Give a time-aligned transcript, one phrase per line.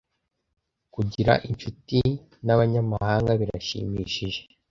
[0.93, 1.97] Kugira inshuti
[2.45, 4.41] nabanyamahanga birashimishije.